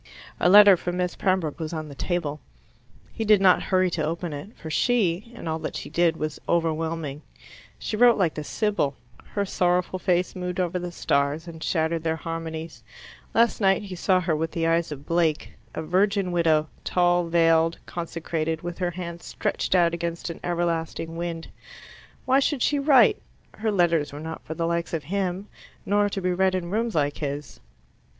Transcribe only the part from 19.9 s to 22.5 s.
against an everlasting wind. Why